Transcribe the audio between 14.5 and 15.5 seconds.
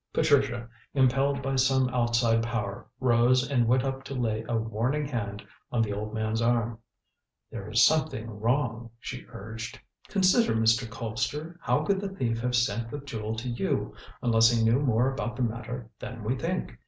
knew more about the